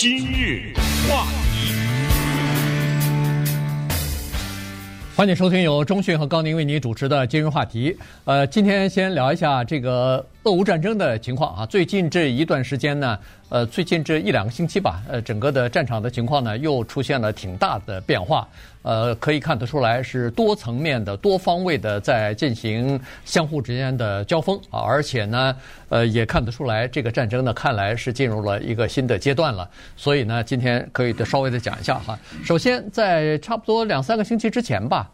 [0.00, 0.72] 今日
[1.08, 1.74] 话题，
[5.16, 7.96] 欢迎收听由中讯和高宁为您主持的今日话题。
[8.24, 10.24] 呃，今天先聊一下这个。
[10.48, 13.18] 俄乌战争的情况啊，最近这一段时间呢，
[13.50, 18.48] 呃，最近这一两个星期吧，呃，整个的战场的情况呢，又出现了挺大的变化。
[18.80, 25.54] 呃，可以看得出来是多层面的、多方位的在进行相互之间的交锋啊，而且呢，
[25.90, 29.68] 呃，也看得出来这个战争呢，看来是进入了一个新的阶段了。
[29.98, 32.18] 所以呢，今天可以的稍微的讲一下哈。
[32.42, 35.10] 首先，在差不多两三个星期之前吧。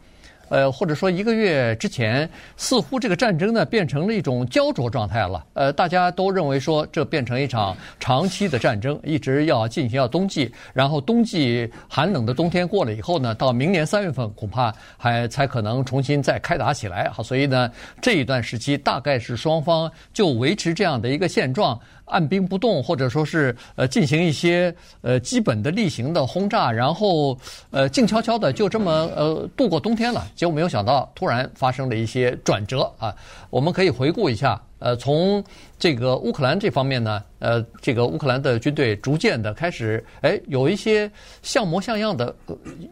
[0.49, 5.45] 呃，或者说一个月之前，似乎这个战争呢变成了一种焦灼状态了。
[5.53, 17.09] 呃，大家都认为说这变成一场长期的战争，一直要进行到冬季，然后冬季寒冷的冬天过了以后呢，到明年三月份恐怕还才可能重新再开打起来。
[17.09, 17.71] 好，所以呢，
[18.01, 21.79] 这一段时期大概是双方就维持这样的一个现状。
[22.05, 27.37] 按兵不动，或者说是呃进行一些呃基本的例行的轰炸，然后
[27.71, 30.27] 呃静悄悄的就这么呃度过冬天了。
[30.35, 33.15] 结果没有想到，突然发生了一些转折啊！
[33.49, 34.61] 我们可以回顾一下。
[34.79, 35.43] 呃，从
[35.79, 41.09] 这个乌克兰这方面呢，呃，这个乌克兰的军队逐渐的开始，哎，有一些
[41.41, 42.35] 像模像样的，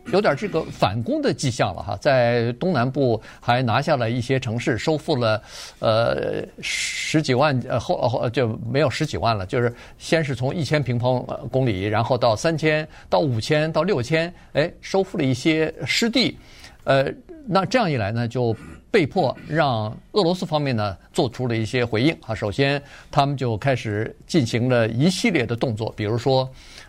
[0.08, 1.98] 有点这个反攻的迹象了哈。
[1.98, 5.42] 在东南部还拿下了一些城市，收复了
[5.80, 16.38] 呃十几万，呃后后就没有十几万了，就是先是从一千平方公里，然后到三千，到五千，到六千，哎，收复了一些失地，
[16.86, 17.06] 呃。
[17.45, 18.56] 那这样一来呢，就
[18.94, 22.36] 被迫让俄罗斯方面呢做出了一些回应啊。
[22.36, 26.47] 首先，他们就开始进行了一系列的动作，比如说，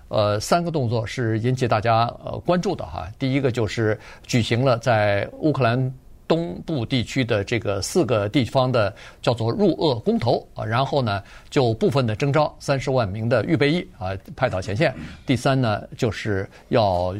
[0.08, 3.08] 呃，三个动作是引起大家呃关注的哈。
[3.18, 5.94] 第一个就是举行了在乌克兰
[6.28, 14.94] 东部地区的这个四个地方的叫做入俄公投啊，然后呢就部分的征召三十万名的预备役啊派到前线。
[15.24, 17.16] 第三呢就是要。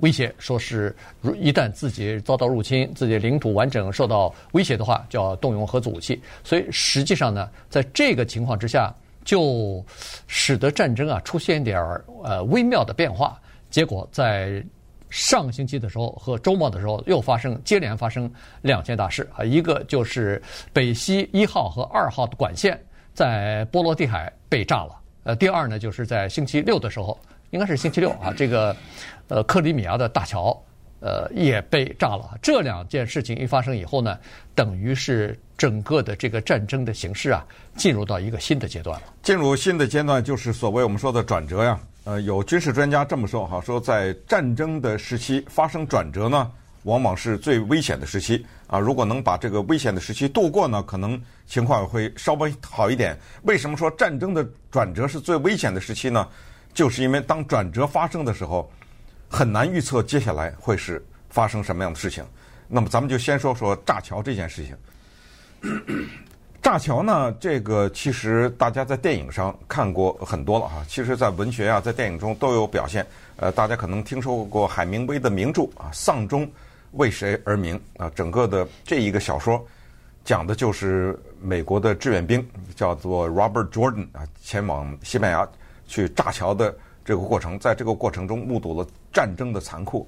[0.00, 6.20] 威胁说是，如一旦自己遭到入侵，自己领土完整受到威胁的话，就要动用核子武器。
[6.44, 9.84] 所以实际上呢，在这个情况之下，就
[10.26, 13.40] 使得战争啊出现点儿呃微妙的变化。
[13.70, 14.64] 结果在
[15.10, 18.30] 上星期的时候和周末的时候，又发生接连发生
[18.62, 20.40] 两件大事啊，一个就是
[20.72, 22.80] 北溪一号和二号的管线
[23.14, 24.96] 在波罗的海被炸了。
[25.24, 27.18] 呃，第二呢，就是在星期六的时候。
[27.50, 28.76] 应该是星期六啊，这个，
[29.28, 30.58] 呃，克里米亚的大桥，
[31.00, 32.36] 呃，也被炸了。
[32.42, 34.18] 这两件事情一发生以后呢，
[34.54, 37.46] 等于是整个的这个战争的形势啊，
[37.76, 39.06] 进入到一个新的阶段了。
[39.22, 41.78] 进入新的阶段，就是所谓我们说的转折呀。
[42.04, 46.50] 呃，有军事专家这么说哈，说在战争的时期发生转折呢，
[46.84, 48.78] 往往是最危险的时期啊。
[48.78, 53.14] 如果能把这个危险的时期度过呢，可能情况会稍微好一点。
[53.42, 56.26] 为什么说战争的转折是最危险的时期呢？
[56.72, 58.70] 就是因为当转折发生的时候，
[59.28, 62.24] 很难预测接下来会是发生什么样的事情。
[62.66, 64.76] 那么，咱们就先说说炸桥这件事情。
[66.62, 70.84] 炸桥呢，这个其实大家在电影上看过很多了哈。
[70.88, 73.06] 其实，在文学啊，在电影中都有表现。
[73.36, 76.50] 呃，大家可能听说过海明威的名著啊，《丧钟
[76.92, 79.64] 为谁而鸣》啊，整个的这一个小说
[80.24, 85.48] 讲的就是美国的志愿兵叫做 Robert Jordan 啊，前往西班牙。
[85.90, 86.76] 去炸桥的
[87.08, 90.06] 这个过程，在这个过程中目睹了战争的残酷。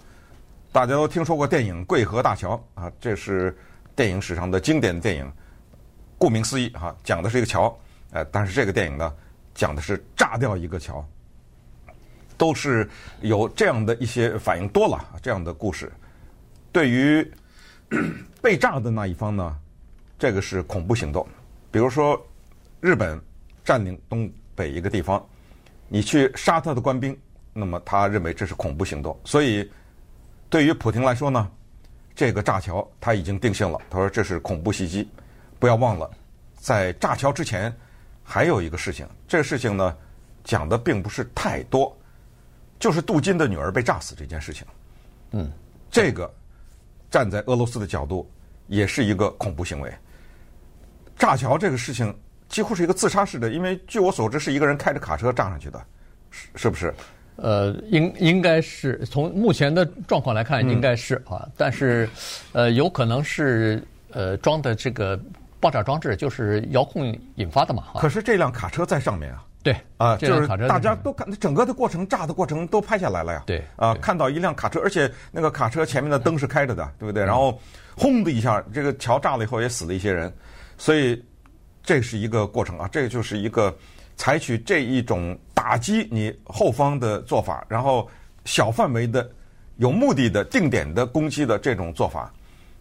[0.70, 3.56] 大家都听说过电影《贵河大桥》啊，这是
[3.96, 5.32] 电影史上的经典电影。
[6.18, 7.74] 顾名思义哈，讲的是一个桥，
[8.10, 9.14] 呃，但是这个电影呢，
[9.54, 11.02] 讲的是炸掉一个桥。
[12.36, 12.86] 都是
[13.22, 15.90] 有这样的一些反应多了这样的故事。
[16.70, 17.26] 对于
[18.42, 19.56] 被炸的那一方呢，
[20.18, 21.26] 这个是恐怖行动。
[21.70, 22.22] 比如说，
[22.78, 23.18] 日本
[23.64, 25.26] 占领东北一个地方。
[25.92, 27.18] 你去杀他的官兵，
[27.52, 29.18] 那么他认为这是恐怖行动。
[29.24, 29.68] 所以，
[30.48, 31.50] 对于普京来说呢，
[32.14, 33.76] 这个炸桥他已经定性了。
[33.90, 35.10] 他说这是恐怖袭击。
[35.58, 36.08] 不要忘了，
[36.54, 37.74] 在炸桥之前
[38.22, 39.04] 还有一个事情。
[39.26, 39.96] 这个事情呢，
[40.44, 41.94] 讲的并不是太多，
[42.78, 44.64] 就是杜金的女儿被炸死这件事情。
[45.32, 45.50] 嗯，
[45.90, 46.32] 这个
[47.10, 48.30] 站在俄罗斯的角度
[48.68, 49.92] 也是一个恐怖行为。
[51.18, 52.16] 炸桥这个事情。
[52.50, 55.82] 几乎是一个自杀式的，因为据我所知，是一个人开着卡车炸上去的，
[56.30, 56.92] 是是不是？
[57.36, 61.40] 呃，应应该是从目前的状况来看，应该是啊。
[61.44, 62.06] 嗯、但是，
[62.52, 65.18] 呃，有可能是呃装的这个
[65.58, 67.84] 爆炸装置就是遥控引发的嘛。
[67.94, 69.42] 可是这辆卡车在上面啊。
[69.62, 73.42] 对啊，就是大家都看整个的过程，炸的过程都拍下来了呀。
[73.46, 77.24] 对啊，看到一辆卡车，而且那个卡车前面的灯是开着的，对不对？
[77.24, 77.58] 然后
[77.96, 80.30] 轰的一下，这个桥炸了以后也死了一些人，
[80.76, 81.22] 所以。
[81.82, 83.76] 这是一个过程啊，这个就是一个
[84.16, 88.08] 采取这一种打击你后方的做法，然后
[88.44, 89.28] 小范围的、
[89.76, 92.32] 有目的的、定点的攻击的这种做法，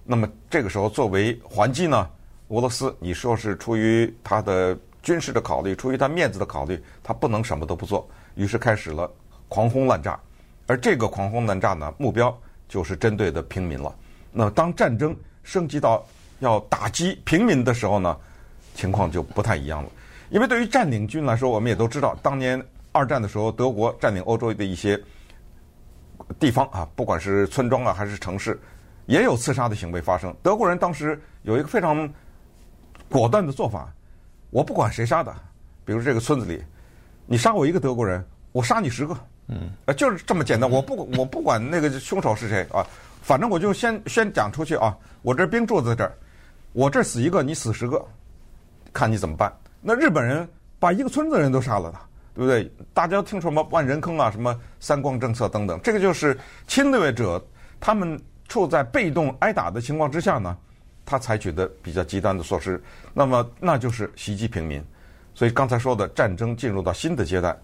[0.04, 2.10] 那么这个时候作为还击呢，
[2.50, 9.10] 俄罗斯你说是出于他的军事的考虑，出于他面子的考虑，他不能什么都不做，于是开始了
[9.48, 10.19] 狂轰滥炸，
[10.68, 12.38] 而这个狂轰滥炸呢，目标
[12.68, 13.96] 就是针对的平民了。
[14.31, 16.06] 那当战争升级到
[16.40, 18.16] 要打击平民的时候呢，
[18.79, 19.89] 情况就不太一样了。
[20.29, 24.97] 因为对于占领军来说，我们也都知道，当年二战的时候，德国占领欧洲的一些
[26.39, 28.57] 地方啊，不管是村庄啊还是城市，
[29.05, 30.33] 也有刺杀的行为发生。
[30.41, 32.09] 德国人当时有一个非常
[33.09, 33.91] 果断的做法，
[34.51, 35.35] 我不管谁杀的，
[35.83, 36.63] 比如这个村子里，
[37.25, 39.17] 你杀我一个德国人，我杀你十个，
[39.47, 40.69] 嗯，呃，就是这么简单。
[40.69, 42.85] 我不管我不管那个凶手是谁啊，
[43.21, 46.13] 反正我就先先讲出去啊，我这兵驻在这儿，
[46.73, 48.05] 我这死一个，你死十个，
[48.94, 49.51] 看你怎么办。
[49.81, 50.47] 那日本人
[50.80, 51.91] 把一个村子的人都杀了，
[52.33, 52.71] 对不对？
[52.94, 56.38] 大家听说什么万人坑啊，什么三光政策等等，这个就是
[56.68, 57.44] 侵略者
[57.80, 60.57] 他们处在被动挨打的情况之下呢，
[61.06, 62.81] 他采取的比较极端的措施。
[63.13, 64.83] 那么那就是袭击平民。
[65.36, 67.57] 所以刚才说的战争进入到新的阶段，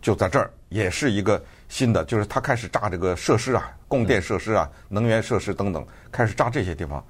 [0.00, 7.04] 就在这儿，也是一个新的，就是他开始炸这个设施啊，供电设施啊，能源设施等等，开始炸这些地方。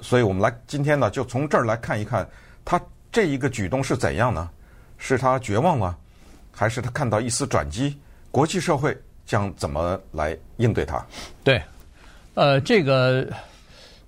[0.00, 2.28] 所以我们来今天呢，就从这儿来看一看
[2.66, 2.78] 他。
[3.12, 4.50] 这一个举动是怎样呢？
[4.98, 5.96] 是他绝望了，
[6.52, 7.98] 还是他看到一丝转机？
[8.30, 11.02] 国际社会将怎么来应对他？
[11.42, 11.62] 对，
[12.34, 13.26] 呃，这个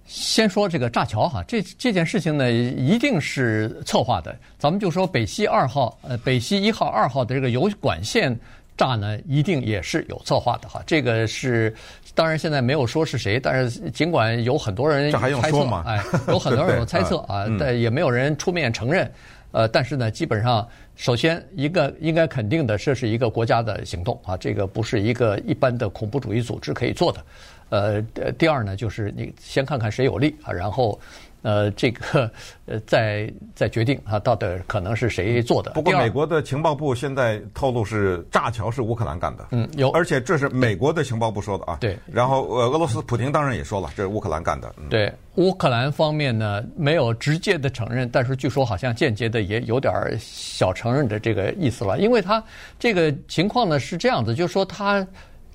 [0.04, 4.38] 先说这个炸桥哈，这这件事情呢，一定是策划的。
[4.58, 8.38] 咱们就说北溪二号，呃，北溪一号、二号的这个油管线
[8.78, 10.82] 炸呢，一定也是有策划的哈。
[10.86, 11.74] 这个是。
[12.14, 15.84] 当然，现在没有说是谁，但是尽管有很多人猜测，这还用说吗？
[15.86, 19.08] 哎，有很多人有猜测啊，但也没有人出面承认。
[19.52, 20.66] 呃，但是呢，基本上，
[20.96, 27.24] 首先一个应该肯定的，这是一个国家的行动啊，这个不是一个一般的恐怖主义组织可以做的。
[27.68, 28.02] 呃，
[28.32, 30.98] 第二呢，就是你先看看谁有利啊，然后。
[31.42, 32.30] 呃，这个
[32.66, 35.70] 呃，再再决定啊，到底可能是谁做的？
[35.72, 39.46] 不过，美国的情报部现在透露是炸桥是乌克兰干的。
[39.52, 41.78] 嗯，有，而且这是美国的情报部说的啊。
[41.80, 41.96] 对。
[42.06, 44.74] 然后，呃，俄罗斯普京当然也说了，这是乌克兰干的。
[44.78, 52.42] 嗯、对，乌克兰方面呢，没有直接的承认，但是据说好像间接的也有点小承认的这个意思了，因为他
[52.78, 55.06] 这个情况呢是这样子，就是说他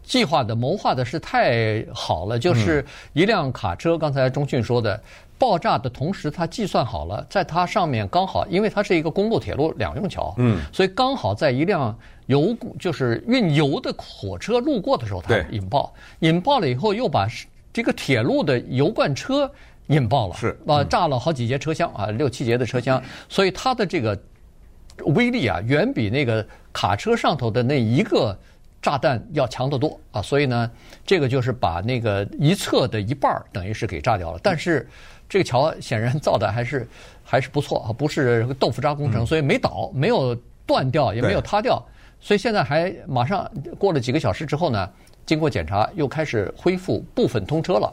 [0.02, 2.84] 计划的谋划的是太好了，就是
[3.14, 5.00] 一辆卡车，刚才中迅说的。
[5.38, 11.94] 爆炸的同时，它计算好了，在它上面刚好，因为它是一个公路铁路两用桥，嗯，所以刚好在一辆
[12.28, 17.28] 油就是运油的火车路过的时候，它引爆，引爆了以后又把
[17.74, 19.52] 这个铁路的油罐车
[19.88, 24.18] 引爆了，是啊，炸了好几节车厢啊，六七节的车厢，所以它的这个
[25.08, 28.38] 威力啊，远比那个卡车上头的那一个
[28.82, 30.72] 炸弹要强得多啊，所以呢，
[31.06, 34.88] 这个就是把那个一侧的一半儿等于是给炸掉了，但是。
[35.34, 36.88] 这个桥显然造的还是
[37.24, 41.84] 还是不错啊，不是豆腐渣工程，所以没倒，没有断掉，也没有塌掉，
[42.22, 44.88] 所以现在还马上过了几个小时之后呢，
[45.26, 47.92] 经过检查又开始恢复部分通车了，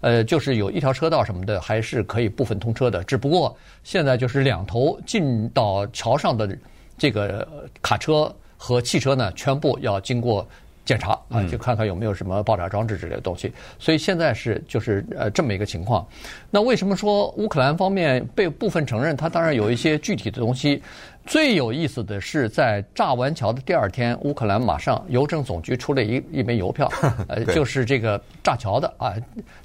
[0.00, 6.56] 呃，就是有一条车道什么的还是可以部分通车的，只不过现在就是两头进到桥上的
[6.96, 10.46] 这个卡车和汽车呢，全部要经过。
[10.86, 13.52] 检查啊，就看看有没有什么爆炸装置之类的东西。
[13.78, 16.06] 所以现在是就是呃这么一个情况。
[16.50, 19.14] 那为什么说乌克兰方面被部分承认？
[19.14, 20.82] 它当然有一些具体的东西。
[21.26, 26.88] 最有意思的是，在炸完桥的第二天，乌克兰马上邮政总局出了一一枚邮票，
[27.26, 29.12] 呃，就是这个炸桥的啊，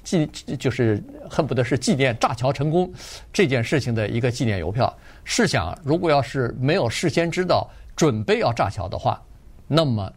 [0.02, 0.26] 纪
[0.58, 1.00] 就是
[1.30, 2.92] 恨不得是纪念炸桥成功
[3.32, 4.92] 这件事情的一个纪念邮票。
[5.22, 9.22] 试想，如果要是没有事先知道准备要炸桥的话，
[9.68, 10.12] 那么。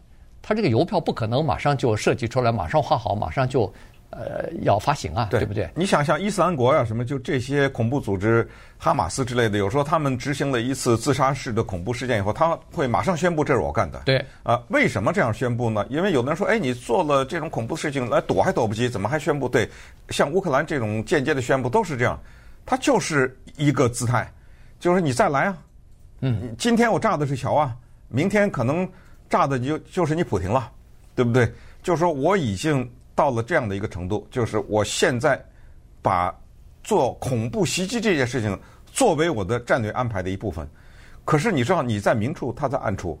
[0.48, 3.62] 他这个邮票不可能马上就设计出来，马上画好，马上就
[4.10, 5.68] 呃要发行啊，对，对不对？
[5.74, 8.48] 你想像伊斯兰国呀、啊，什么就这些恐怖组织，
[8.78, 14.00] 哈马斯之类的，有时候他们执行了一次自杀式的恐怖事件以后，他会马上宣布这是我干的。
[14.04, 15.84] 对啊，为什么这样宣布呢？
[15.90, 19.48] 因为有的人说，哎，你做了这种恐怖事情，来躲还躲不及，怎么还宣布？
[19.48, 19.68] 对，
[20.10, 22.16] 像乌克兰这种间接的宣布都是这样，
[22.64, 24.32] 它就是一个姿态，
[24.78, 25.58] 就是你再来啊，
[26.20, 27.74] 嗯，今天我炸的是桥啊，
[28.06, 28.88] 明天可能。
[29.28, 30.70] 炸的就就是你普亭了，
[31.14, 31.52] 对不对？
[31.82, 35.42] 就是说我已经到了这样的一个程度，就是我现在
[36.02, 36.34] 把
[36.82, 40.68] 做恐怖袭击这件事情作为我的战略安排的一部分。
[41.24, 43.20] 可是你知道你在明处，他在暗处，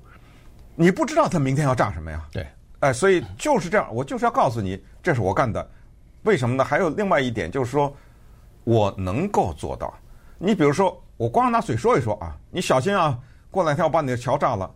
[0.74, 2.24] 你不知道他明天要炸什么呀？
[2.32, 2.46] 对，
[2.80, 5.68] 哎，所以就是这样，我就是要告诉你，这是我干的。
[6.22, 6.64] 为什么呢？
[6.64, 7.94] 还有另外一点就是说，
[8.64, 9.92] 我能够做到。
[10.38, 13.18] 你比如说，我光拿嘴说一说啊，你小心啊，
[13.50, 14.68] 过两天我把你的桥炸了。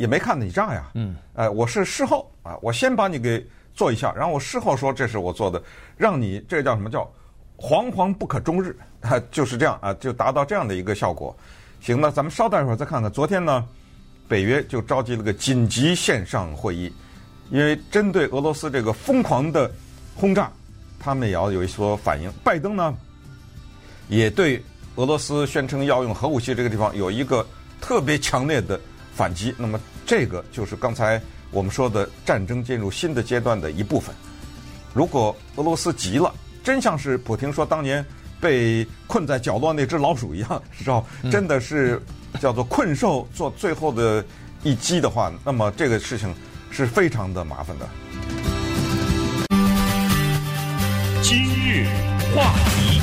[0.00, 5.62] 也没看你炸呀，嗯，呃，我是事后啊，我先把你给做一下，然后我事后说这是我做的，
[5.94, 7.06] 让你这叫什么叫
[7.58, 11.36] 惶惶不可终日，啊， 就是这样啊，就达到这样的一个效果。
[11.82, 13.12] 行，那咱们稍待一会儿再看看。
[13.12, 13.62] 昨天呢，
[14.26, 16.90] 北约就召集了个紧急线上会议，
[17.50, 19.70] 因为针对俄罗斯这个疯狂的
[20.14, 20.50] 轰炸，
[20.98, 22.32] 他们也要有一所反应。
[22.42, 22.96] 拜登呢，
[24.08, 24.64] 也对
[24.96, 27.46] 俄罗斯宣称要用核武器这个地方有一个
[27.82, 28.80] 特别强烈的
[29.20, 29.54] 反击。
[29.58, 34.14] 那么，这个就是刚才我们说的战争进入新的阶段的一部分。
[34.94, 36.34] 如果俄罗斯急了，
[36.64, 38.02] 真像是普京说当年
[38.40, 41.04] 被困在角落那只老鼠一样，是吧？
[41.30, 42.00] 真的是
[42.40, 44.24] 叫做困兽做最后的
[44.62, 46.34] 一击的话，那么这个事情
[46.70, 47.86] 是非常的麻烦的。
[51.20, 51.86] 今日
[52.34, 52.99] 话题。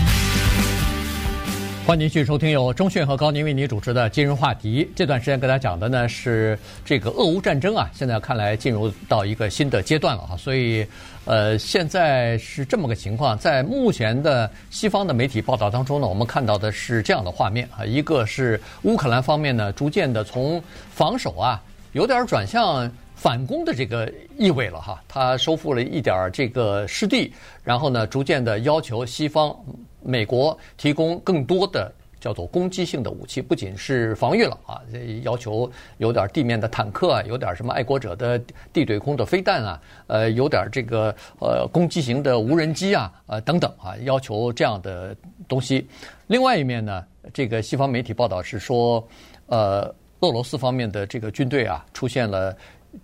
[1.87, 4.83] 欢迎继续收听由中讯和高宁为您主持的《今日话题》。
[4.93, 10.35] 这段时间跟大家讲的呢是这个俄乌战争啊，现在看来进入到一个新的阶段了啊。
[10.35, 10.85] 所以，
[11.23, 21.63] 呃，现在是这么个情况，在目前的西方的媒体报道当中呢，我们看到的是这样的画面啊，一个是乌克兰方面呢，逐渐的从防守啊，
[21.93, 25.01] 有点转向反攻的这个意味了哈。
[25.07, 27.31] 他收复了一点这个失地，
[27.63, 29.55] 然后呢，逐渐的要求西方。
[30.01, 34.81] 美国提供更多的叫做攻击性的武器，不仅是防御了啊，
[35.21, 38.39] 要求有点地面的坦克啊，有点什么爱国者的
[38.73, 45.15] 地对空的飞弹啊，呃，有点这个呃攻击型的无人机啊，呃等等啊，要求这样的
[45.47, 45.87] 东西。
[46.25, 49.07] 另外一面呢，这个西方媒体报道是说，
[49.45, 52.55] 呃，俄罗斯方面的这个军队啊，出现了。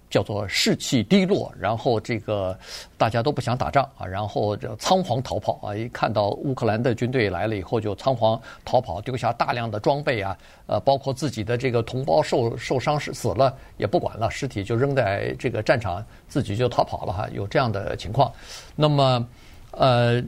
[0.09, 2.57] 叫做士气低落，然后这个
[2.97, 5.75] 大家都不想打仗啊，然后就仓皇逃跑啊！
[5.75, 18.31] 一看到乌克兰的军队来了以后，就仓皇逃跑，丢下大量的装备啊，呃，包括自己的这个同胞受受伤死死了也不管了，尸体就扔在这个战场，自己就逃跑了哈，有这样的情况。
[18.75, 19.27] 那么，
[19.71, 20.23] 呃，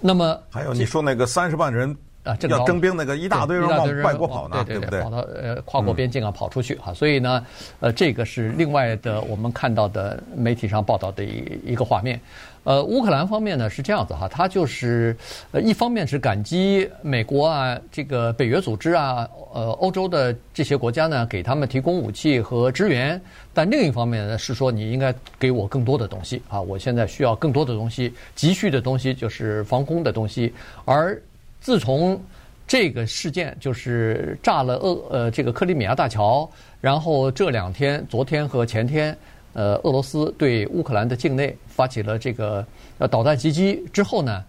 [0.00, 1.96] 那么还有你说那个三十万人。
[2.26, 5.00] 啊，这个要征兵那个一大堆人往外国跑呢，对对对？
[5.00, 6.92] 跑到呃跨国边境啊，跑出去哈。
[6.92, 7.46] 所以呢，
[7.80, 12.20] 呃，这个是另外的我们看到的媒体上报道的一一个画面。
[12.64, 15.16] 呃，乌克兰方面呢是这样子哈，他就是
[15.52, 23.20] 呃一方面是感激美国啊，这个北约组织啊，呃欧洲的这些国家呢给他们提供武器和支援，
[23.54, 30.52] 但另一方面呢是说你应该给我更多的东西啊，我现在需要更多的东西，急需的东西就是防空的东西，
[30.84, 31.16] 而。
[31.66, 32.16] 自从
[32.64, 36.48] 这个事件就是炸了俄呃这个克里米亚大桥，
[36.80, 39.18] 然后这两天，昨天和前天，
[39.52, 42.64] 呃，俄罗斯对乌克兰的境内发起了这个
[42.98, 44.44] 呃导弹袭击之后呢，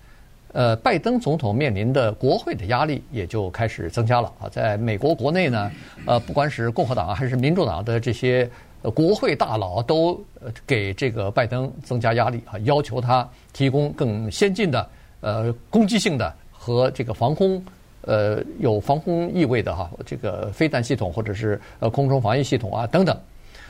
[0.54, 4.48] 呃，拜登总统面临的国会的压力也就开始增加了啊。
[4.48, 5.72] 在美国国内呢，
[6.06, 8.48] 呃，不管是共和党还是民主党的这些
[8.94, 10.24] 国会大佬都
[10.68, 14.88] 给这个拜登增加压力啊，要求他提供更先进的
[15.22, 16.32] 呃攻击性的。
[16.68, 17.64] 和这个防空，
[18.02, 23.18] 呃，有防空意味的哈，这个飞弹系统或者是呃空中防御系统啊等等。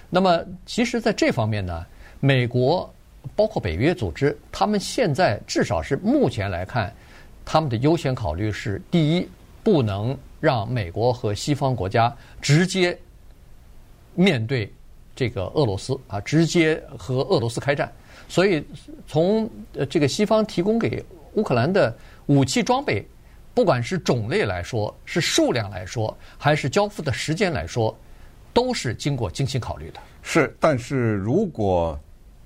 [0.10, 1.86] 那么，其实在这方面呢，
[2.20, 2.92] 美国
[3.36, 6.92] 包括北约组织，他们现在至少是目前来看，
[7.46, 9.30] 他们的优先考虑是：第一，
[9.62, 12.12] 不能让美国和西方国家
[12.42, 12.98] 直接
[14.16, 14.68] 面对
[15.16, 17.92] 这个俄罗斯啊，直接和俄罗斯开战。
[18.28, 18.66] 所以，
[19.08, 21.96] 从呃这个西方提供给乌克兰的。
[22.28, 23.06] 武器装备，
[23.54, 27.98] 不管是种类来说，是数量来说，还是交付的时间来说，
[28.54, 30.00] 都是经过精心考虑的。
[30.22, 32.00] 是，但是如果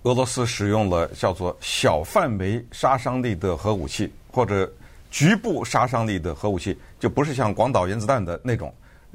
[0.04, 4.72] 俄罗斯使用了叫做小范围杀伤力的核武器，或者
[5.10, 8.74] 局部杀伤力的核武器，就不是像广岛原子弹的那种。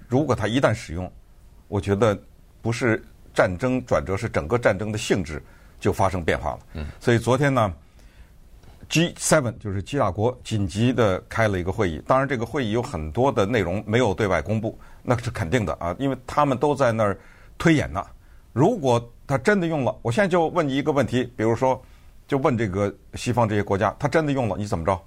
[0.08, 1.10] 如果它一旦使用，
[1.68, 2.18] 我觉得
[2.60, 5.40] 不是战争转折，是整个战争的性质
[5.78, 6.58] 就发生变化了。
[6.74, 7.72] 嗯，所以昨天呢。
[8.88, 17.18] G7 就是七大国紧急的开了一个会议，当然这个会议有很多的内容没有对外公布，那是肯定的啊，因为他们都在那儿
[17.58, 18.04] 推演呢。
[18.52, 21.82] 如果他真的用了，我现在就问你一个问题，比如说，
[22.28, 24.98] 就问这个西方这些国家，他真的用了，你怎么着？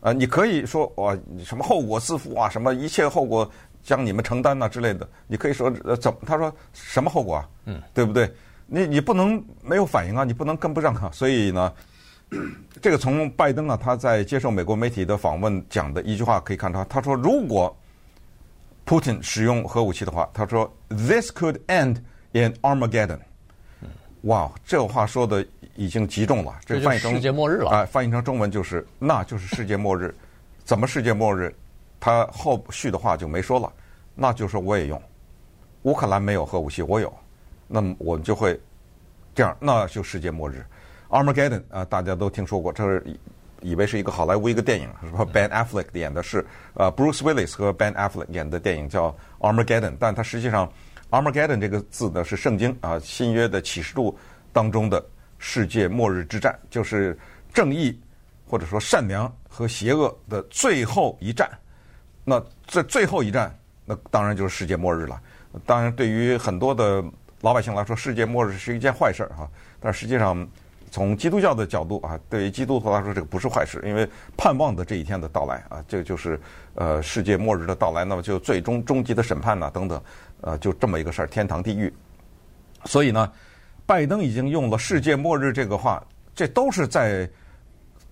[0.00, 3.48] 啊，你可以说哇，什么后果自负啊，什么一切后果
[3.82, 6.18] 将你们承担呐之类的，你可以说呃怎么？
[6.26, 7.48] 他说什么后果啊？
[7.66, 8.32] 嗯，对不对？
[8.66, 11.70] 你你不能没有反应啊，你不能跟不上啊，所以呢。
[12.80, 17.76] 这个从拜登啊，他在接受美国媒体的访问讲的一句话可以看出，他说如果
[18.86, 21.96] Putin 使用核武器的话，他说 This could end
[22.32, 23.18] in Armageddon。
[24.22, 25.46] 哇，这话说的
[25.76, 30.14] 已经极重了，这翻译成世界末日了啊，翻译成中文就是那就是世界末日。
[30.64, 31.54] 怎么世界末日？
[31.98, 33.72] 他后续的话就没说了，
[34.14, 35.00] 那就是我也用。
[35.82, 37.12] 乌克兰没有核武器，我有。
[37.66, 38.58] 那么我们就会
[39.34, 40.64] 这样，那就世界末日。
[41.10, 43.04] Armageddon 啊，大家都听说过，这是
[43.60, 50.72] 以为是一个好莱坞一个电影，是吧？Ben Affleck 演的是呃 Bruce Willis 和 Ben Affleck 演的电影叫 Armageddon，但它实际上
[51.10, 54.16] Armageddon 这个字呢是圣经啊新约的启示录
[54.52, 55.04] 当中的
[55.38, 57.18] 世界末日之战，就是
[57.52, 58.00] 正义
[58.46, 61.50] 或者说善良和邪恶的最后一战。
[62.24, 63.52] 那这最后一战，
[63.84, 65.20] 那当然就是世界末日了。
[65.66, 67.02] 当然，对于很多的
[67.40, 69.48] 老百姓来说，世界末日是一件坏事儿哈。
[69.80, 70.48] 但实际上，
[70.90, 76.38] 从基督教的角度啊，对于基督徒来说，这个不是坏事，因为盼望的这一天的到来啊，这个就是
[76.74, 80.02] 呃世界末日的到来，那么就最终终极的审判呐等等，
[80.40, 81.92] 呃，就这么一个事儿，天堂地狱。
[82.86, 83.30] 所以呢，
[83.86, 86.02] 拜登已经用了“世界末日”这个话，
[86.34, 87.28] 这都是在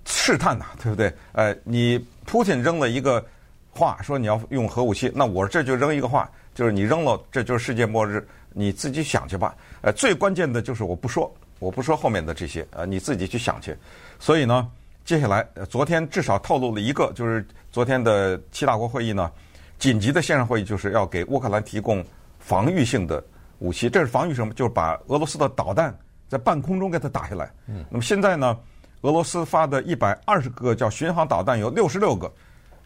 [0.04, 1.12] 试探呐，对不对？
[1.32, 3.24] 呃，你普京扔了一个
[3.70, 9.54] 话，说你要用核武器，那我这就扔一个话，就是你扔了，这就是世界末日，你自己想去吧。
[9.80, 11.34] 呃，最关键的就是我不说。
[11.58, 13.76] 我不说后面的这些，呃，你自己去想去。
[14.18, 14.68] 所以呢，
[15.04, 19.30] 接下来，昨天至少透露了一个，就是昨天的七大国会议呢，
[19.78, 22.04] 紧急的线上会议就是要给乌克兰提供
[22.38, 23.22] 防御性的
[23.58, 23.90] 武器。
[23.90, 24.54] 这是防御什么？
[24.54, 25.92] 就是把俄罗斯的导弹
[26.28, 27.50] 在半空中给它打下来。
[27.66, 27.84] 嗯。
[27.90, 28.56] 那么现在呢，
[29.00, 32.32] 俄罗斯发的一百二十个叫巡航导弹，有六十六个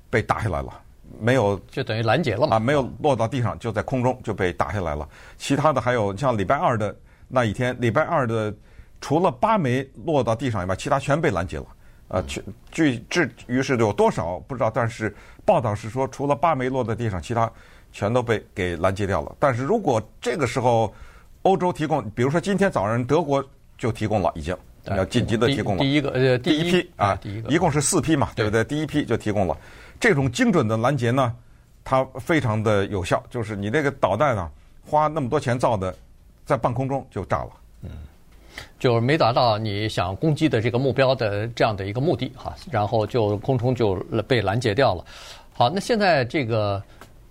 [0.09, 0.81] 被打下来了，
[1.21, 2.57] 没有就等于拦截了嘛？
[2.57, 5.07] 啊，没有落到地上，就在空中就被打下来了。
[5.37, 6.97] 其他的还有像礼拜二的。
[7.35, 8.55] 那一天，礼拜二的
[9.01, 11.67] 除了八枚落到地上以外，其他全被拦截了。
[12.09, 17.51] 呃，全据至于是有多少不知道，但是报道是说，除了八枚落在地上，其他
[17.91, 19.35] 全都被给拦截掉了。
[19.39, 20.93] 但是如果这个时候
[21.41, 23.43] 欧洲提供，比如说今天早上德国
[23.79, 28.63] 就提供了，已经要紧急的提供了第一个呃第一批啊，第一个一共是四批嘛，对不对？
[28.63, 29.57] 第一批就提供了
[29.99, 31.35] 这种精准的拦截呢，
[31.83, 34.51] 它非常的有效，就是你那个导弹啊，
[34.85, 35.97] 花那么多钱造的。
[36.45, 37.51] 在半空中就炸了，
[37.83, 37.91] 嗯，
[38.79, 43.95] 就是没达到你想攻击的这个目标的这样的一个目的哈，然后就空中就
[44.27, 45.05] 被拦截掉了。
[45.53, 46.83] 好，那现在这个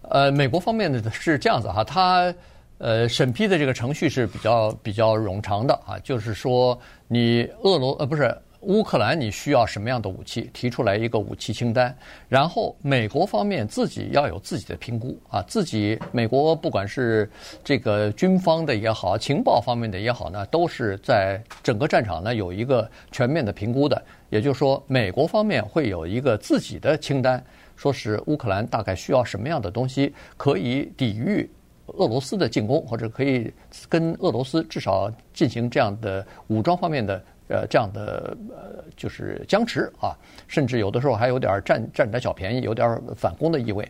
[0.03, 2.33] 呃，美国方面的是这样子哈，它
[2.77, 8.35] 呃审批的这个程序是比较比较冗长的啊，就是说你俄罗呃不是。
[8.61, 10.49] 乌克兰，你需要什么样的武器？
[10.53, 11.95] 提出来一个武器清单，
[12.29, 17.27] 然后美国方面自己要有自己的评估啊，自己美国不管是
[17.63, 23.99] 这个军方的也好，情报方面的也好呢，都是在整个战场呢有一个全面的评估的。
[24.29, 27.43] 也就是说，美国方面会有一个自己的清单，
[27.75, 31.49] 说是乌克兰大概需要什么样的东西可以抵御
[31.87, 33.51] 俄罗斯的进攻，或者可以
[33.89, 37.19] 跟俄罗斯至少进行这样的武装方面的。
[37.51, 40.15] 呃，这样的呃，就是僵持啊，
[40.47, 43.87] 甚至有的时候还有点占占点小便宜，有点反攻的意味。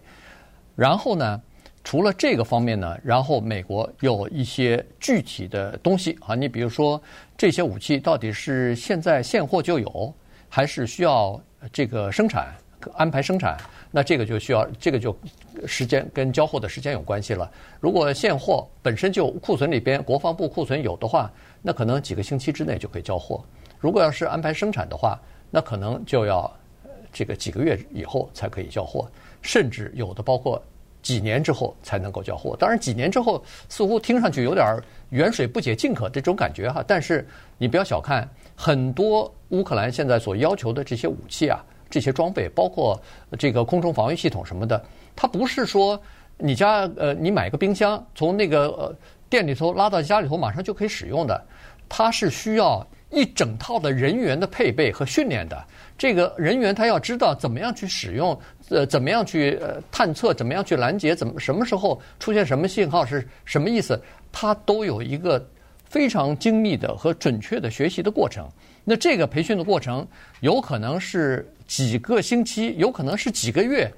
[0.75, 1.39] 然后呢，
[1.83, 7.01] 除了这个方面呢，然后美国有一些具体的东西啊，你比如说
[7.37, 10.13] 这些武器到底是现在现货就有，
[10.49, 11.39] 还是需要
[11.71, 12.53] 这个生产
[12.95, 13.57] 安排生产？
[13.91, 15.15] 那这个就需要这个就
[15.67, 17.51] 时间跟交货的时间有关系了。
[17.79, 21.31] 如果现货本身就库存里边国防部库存有的话。
[21.63, 23.45] 那可能几个星期之内就可以交货。
[23.79, 25.15] 如果要是安排生产的话，
[25.51, 26.51] 那可能就要
[27.13, 29.07] 这个几个月以后才可以交货，
[29.43, 30.59] 甚至有的包括
[31.03, 32.57] 几年之后才能够交货。
[32.57, 34.75] 当然，几年之后似乎听上去有点
[35.09, 36.83] 远水不解近渴这种感觉哈。
[36.87, 37.27] 但是
[37.59, 42.99] 你不要小看很多乌克兰现在所要求的这些武器啊，这些装备，包括
[43.37, 44.83] 这个空中防御系统什么的，
[45.15, 46.01] 它不是说
[46.37, 48.95] 你家呃你买个冰箱从那个呃。
[49.31, 51.41] 店里头拉到家里头，马上就可以使用的，
[51.87, 55.57] 它是需要一整套的人员的配备和训练的。
[55.97, 63.97] 这个人员他要知道怎么样去使用，呃，怎么样去呃探测，怎么样去拦截，怎么什么时候出现什么信号是什么意思，
[64.33, 65.41] 它都有一个
[65.85, 68.45] 非常精密的和准确的学习的过程。
[68.83, 70.05] 那这个培训的过程
[70.41, 73.89] 有可能是几个星期，有可能是几个月。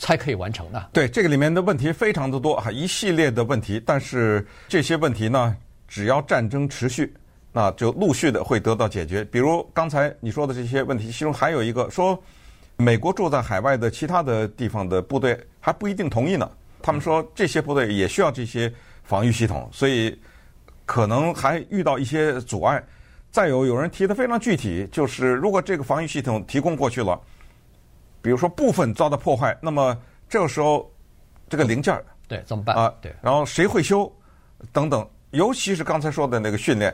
[0.00, 0.90] 才可以完成的。
[0.92, 3.82] 对，这个里面的问题非常的多哈，一系列的问题。
[3.84, 5.56] 但是这些问题呢，
[5.88, 7.12] 只要战争持续，
[7.52, 9.24] 那就陆续的会得到解决。
[9.24, 12.16] 比如刚才你说的这些问题，其中还有一个说，
[12.76, 16.48] 美国驻在海外的其他的地方的部队还不一定同意呢。
[16.80, 20.16] 他们说这些部队也需要这些防御系统，所以
[20.86, 22.80] 可能还遇到一些阻碍。
[23.30, 27.20] 再有，有人提的非常具体，就是如果这个防御系统提供过去了。
[28.20, 29.96] 比如说部分遭到破坏，那么
[30.28, 30.90] 这个时候
[31.48, 32.92] 这个零件儿对怎么办啊？
[33.00, 34.12] 对，然后谁会修
[34.72, 36.92] 等等，尤其是刚才说的那个训练，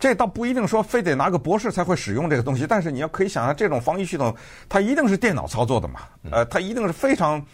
[0.00, 4.34] 这倒不一定说非得拿个博士才会使用这个东西，但是你要可以想象，这种防御系统
[4.70, 6.00] 它一定是电脑操作的嘛，
[6.30, 7.44] 呃，它一定是非常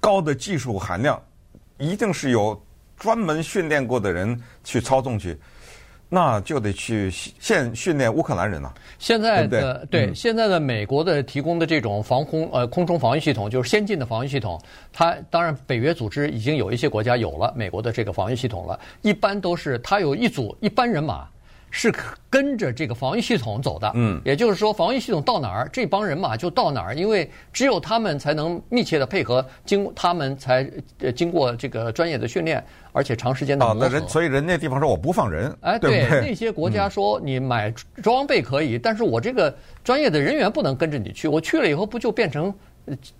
[0.00, 1.22] 高的技术含量，
[1.76, 2.60] 一定是有
[2.96, 5.38] 专门训练过的人去操纵去。
[6.12, 8.74] 那就得去现训练乌克兰人了。
[8.98, 14.60] 现在的对，对，现在的美国的提供的这种防空呃空中防御系统，就是先进的防御系统。
[14.92, 18.78] 它当然北约组织已经有一些国家有了美国的这个防御系统了。
[19.02, 21.28] 一般都是它有一组一般人马
[21.70, 21.92] 是
[22.28, 23.90] 跟着这个防御系统走的。
[23.94, 32.62] 嗯，也就是说防御系统到哪儿，这帮人马就到哪儿，因为只有他们才能密切的配合，经他们才呃经过这个专业的训练。
[32.92, 42.52] 而且长时间的磨合，啊、那人所以人那地方说我不放人，哎，对，对那些国家说你买装备可以，嗯、但是我这个专业的人员不能跟着你去，我去了以后不就变成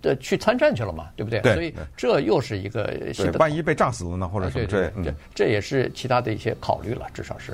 [0.01, 1.39] 呃去参战去了嘛，对不对？
[1.39, 7.53] 对，所以这又是一个新的，万一被炸死了呢，或者什么之类，对，对，对，对，这也是其他的一些考虑了，至少是。